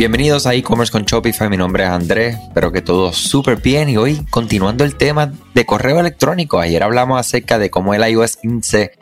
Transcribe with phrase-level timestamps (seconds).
[0.00, 3.98] Bienvenidos a e-commerce con Shopify, mi nombre es Andrés, espero que todo súper bien y
[3.98, 8.92] hoy continuando el tema de correo electrónico, ayer hablamos acerca de cómo el iOS 15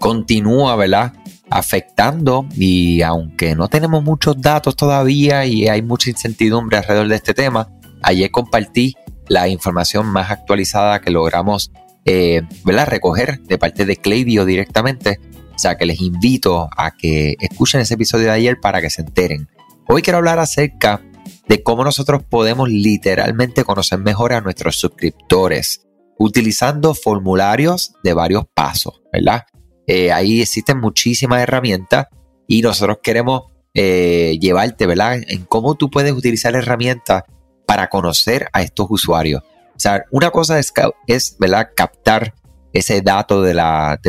[0.00, 1.12] continúa, ¿verdad?
[1.48, 7.34] afectando y aunque no tenemos muchos datos todavía y hay mucha incertidumbre alrededor de este
[7.34, 7.68] tema,
[8.02, 8.96] ayer compartí
[9.28, 11.70] la información más actualizada que logramos
[12.04, 12.88] eh, ¿verdad?
[12.88, 15.20] recoger de parte de Klaviyo directamente.
[15.54, 19.02] O sea que les invito a que escuchen ese episodio de ayer para que se
[19.02, 19.48] enteren.
[19.90, 21.02] Hoy quiero hablar acerca
[21.48, 25.86] de cómo nosotros podemos literalmente conocer mejor a nuestros suscriptores
[26.18, 29.44] utilizando formularios de varios pasos, ¿verdad?
[29.86, 32.08] Eh, ahí existen muchísimas herramientas
[32.46, 35.20] y nosotros queremos eh, llevarte, ¿verdad?
[35.26, 37.22] En cómo tú puedes utilizar herramientas
[37.66, 39.42] para conocer a estos usuarios.
[39.42, 41.70] O sea, una cosa es, ¿verdad?
[41.74, 42.34] captar
[42.74, 43.54] ese dato de,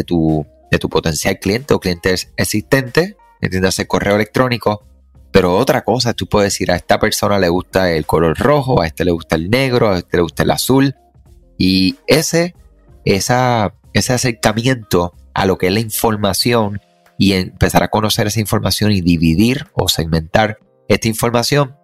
[0.06, 0.46] tu,
[0.90, 4.84] potencial cliente o cliente existente, entiéndase correo electrónico,
[5.32, 8.88] pero otra cosa, tú puedes decir a esta persona le gusta el color rojo, a
[8.88, 10.96] este le gusta el negro, a este le gusta el azul.
[11.58, 12.56] Y ese,
[13.06, 16.82] esa, ese acercamiento a lo que es la información
[17.18, 21.76] y empezar a conocer esa información y dividir o segmentar esta información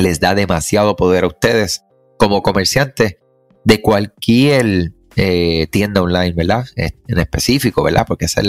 [0.00, 1.84] les da demasiado poder a ustedes
[2.18, 3.16] como comerciantes
[3.64, 6.64] de cualquier eh, tienda online, ¿verdad?
[6.76, 8.06] En específico, ¿verdad?
[8.06, 8.48] Porque esa es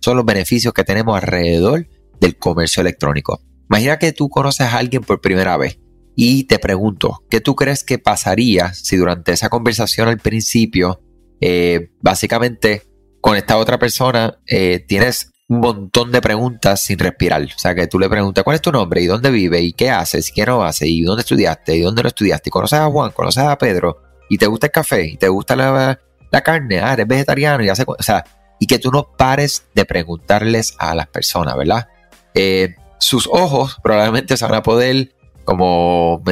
[0.00, 1.86] son los beneficios que tenemos alrededor
[2.20, 3.40] del comercio electrónico.
[3.70, 5.78] Imagina que tú conoces a alguien por primera vez
[6.16, 11.00] y te pregunto, ¿qué tú crees que pasaría si durante esa conversación al principio,
[11.40, 12.82] eh, básicamente
[13.20, 17.44] con esta otra persona eh, tienes un montón de preguntas sin respirar?
[17.44, 19.02] O sea, que tú le preguntas, ¿cuál es tu nombre?
[19.02, 19.60] ¿Y dónde vive?
[19.60, 20.30] ¿Y qué haces?
[20.30, 20.88] ¿Y qué no haces?
[20.88, 21.76] ¿Y dónde estudiaste?
[21.76, 22.48] ¿Y dónde no estudiaste?
[22.48, 23.12] ¿Y conoces a Juan?
[23.12, 24.02] ¿Conoces a Pedro?
[24.28, 25.04] ¿Y te gusta el café?
[25.04, 26.80] ¿Y te gusta la, carne?
[26.80, 27.84] Ah, eres vegetariano y hace...
[27.86, 28.24] O sea,
[28.58, 31.86] y que tú no pares de preguntarles a las personas, ¿verdad?
[32.34, 36.22] Eh, sus ojos probablemente se van a poder como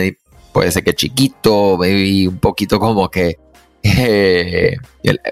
[0.53, 3.39] puede ser que chiquito, maybe un poquito como que
[3.83, 4.77] eh,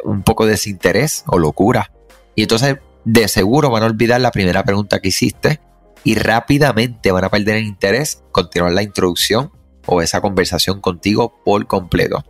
[0.04, 1.92] un poco de desinterés o locura.
[2.34, 5.60] Y entonces de seguro van a olvidar la primera pregunta que hiciste
[6.02, 9.52] y rápidamente van a perder el interés, continuar la introducción
[9.86, 12.24] o esa conversación contigo por completo.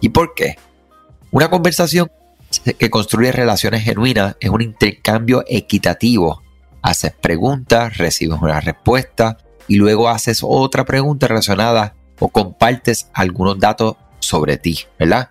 [0.00, 0.56] ¿Y por qué?
[1.30, 2.10] Una conversación
[2.78, 6.41] que construye relaciones genuinas es un intercambio equitativo
[6.82, 9.38] haces preguntas, recibes una respuesta
[9.68, 15.30] y luego haces otra pregunta relacionada o compartes algunos datos sobre ti, ¿verdad?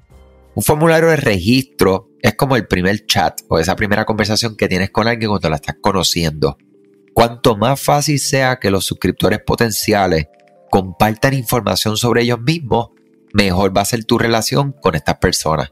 [0.56, 4.92] Un formulario de registro es como el primer chat o esa primera conversación que tienes
[4.92, 6.58] con alguien cuando la estás conociendo.
[7.14, 10.28] Cuanto más fácil sea que los suscriptores potenciales
[10.70, 12.90] compartan información sobre ellos mismos,
[13.34, 15.72] mejor va a ser tu relación con estas personas.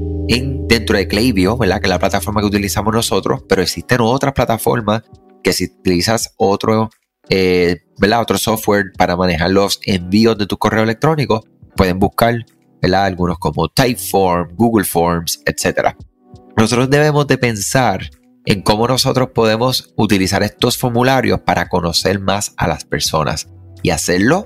[0.39, 1.79] dentro de Klaviyo, ¿verdad?
[1.79, 5.03] Que es la plataforma que utilizamos nosotros, pero existen otras plataformas
[5.43, 6.89] que si utilizas otro,
[7.29, 8.21] eh, ¿verdad?
[8.21, 11.43] Otro software para manejar los envíos de tu correo electrónico,
[11.75, 12.35] pueden buscar,
[12.81, 13.05] ¿verdad?
[13.05, 15.95] Algunos como Typeform, Google Forms, etc.
[16.55, 18.09] Nosotros debemos de pensar
[18.45, 23.49] en cómo nosotros podemos utilizar estos formularios para conocer más a las personas
[23.83, 24.45] y hacerlo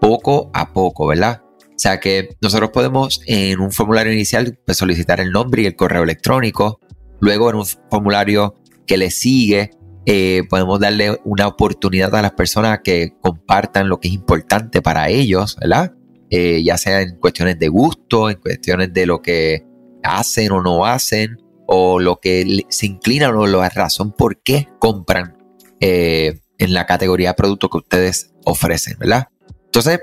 [0.00, 1.42] poco a poco, ¿verdad?
[1.82, 5.74] O sea que nosotros podemos en un formulario inicial pues, solicitar el nombre y el
[5.74, 6.78] correo electrónico.
[7.20, 8.54] Luego en un formulario
[8.86, 9.70] que le sigue
[10.06, 15.08] eh, podemos darle una oportunidad a las personas que compartan lo que es importante para
[15.08, 15.92] ellos, ¿verdad?
[16.30, 19.66] Eh, ya sea en cuestiones de gusto, en cuestiones de lo que
[20.04, 21.36] hacen o no hacen,
[21.66, 25.36] o lo que se inclinan o la razón por qué compran
[25.80, 29.30] eh, en la categoría de producto que ustedes ofrecen, ¿verdad?
[29.64, 29.98] Entonces,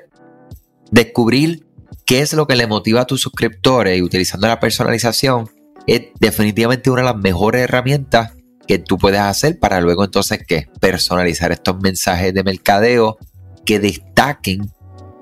[0.92, 1.69] descubrir
[2.06, 5.50] qué es lo que le motiva a tus suscriptores y utilizando la personalización
[5.88, 8.34] es definitivamente una de las mejores herramientas
[8.68, 13.18] que tú puedes hacer para luego entonces que personalizar estos mensajes de mercadeo
[13.66, 14.72] que destaquen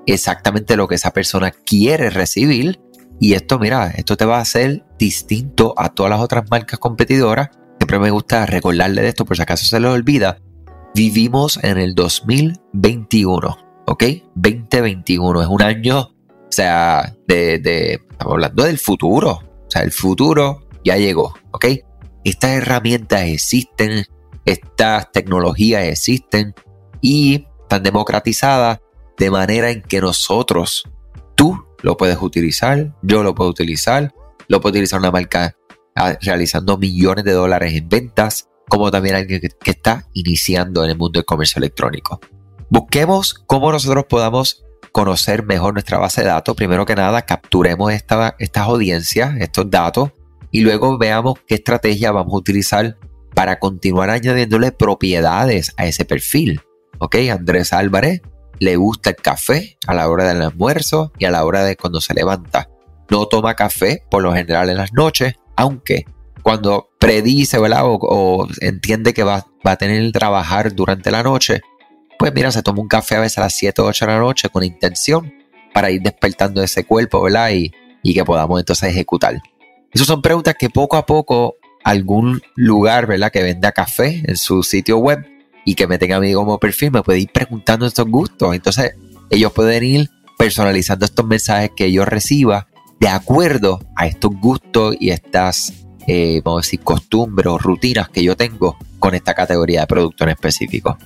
[0.06, 2.80] exactamente lo que esa persona quiere recibir
[3.20, 7.50] y esto mira, esto te va a hacer distinto a todas las otras marcas competidoras.
[7.80, 10.38] Siempre me gusta recordarle de esto por si acaso se les olvida.
[10.94, 14.04] Vivimos en el 2021, ¿ok?
[14.36, 16.17] 2021 es un año
[16.48, 19.32] o sea, de, estamos hablando del futuro.
[19.32, 21.66] O sea, el futuro ya llegó, ¿ok?
[22.24, 24.06] Estas herramientas existen,
[24.46, 26.56] estas tecnologías existen
[27.02, 28.82] y tan democratizada
[29.18, 30.84] de manera en que nosotros,
[31.36, 34.14] tú lo puedes utilizar, yo lo puedo utilizar,
[34.48, 35.56] lo puede utilizar una marca
[35.96, 40.98] ah, realizando millones de dólares en ventas, como también alguien que, está iniciando en el
[40.98, 42.20] mundo del comercio electrónico.
[42.70, 44.66] Busquemos cómo nosotros podamos
[44.98, 46.56] conocer mejor nuestra base de datos.
[46.56, 50.10] Primero que nada, capturemos estas audiencias, estos datos,
[50.50, 52.98] y luego veamos qué estrategia vamos a utilizar
[53.36, 56.62] para continuar añadiéndole propiedades a ese perfil.
[56.98, 58.24] Ok, Andrés Álvarez
[58.58, 62.02] le gusta el café a la hora del almuerzo y a la hora de cuando
[62.02, 62.68] se levanta.
[63.12, 66.06] No toma café por lo general en las noches, aunque
[66.42, 71.62] cuando predice O, entiende que va, a tener que trabajar durante la noche,
[72.18, 74.20] pues mira, se toma un café a veces a las 7 o 8 de la
[74.20, 75.34] noche con intención
[75.74, 77.52] para ir despertando ese cuerpo, ¿verdad?
[77.52, 77.72] Y,
[78.14, 79.42] que podamos entonces ejecutar.
[79.92, 83.32] Esas son preguntas que poco a poco algún lugar, ¿verdad?
[83.32, 85.26] Que venda café en su sitio web
[85.66, 88.56] y que me tenga a mí como perfil, me puede ir preguntando estos gustos.
[88.56, 88.94] Entonces,
[89.30, 92.68] ellos pueden ir personalizando estos mensajes que yo reciba
[93.02, 95.74] de acuerdo a estos gustos y estas,
[96.08, 100.98] eh, decir, costumbres o rutinas que yo tengo con esta categoría de producto en específico.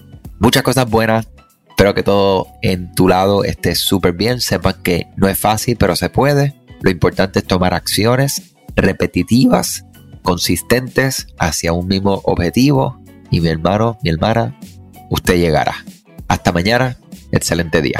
[0.41, 1.27] Muchas cosas buenas.
[1.69, 4.41] Espero que todo en tu lado esté súper bien.
[4.41, 6.55] Sepan que no es fácil, pero se puede.
[6.81, 9.85] Lo importante es tomar acciones repetitivas,
[10.23, 12.99] consistentes hacia un mismo objetivo
[13.29, 14.57] y mi hermano, mi hermana,
[15.11, 15.75] usted llegará.
[16.27, 16.97] Hasta mañana,
[17.31, 17.99] excelente día.